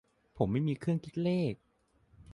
[0.37, 1.55] "ผมไม่มีเครื่องคิดเลข"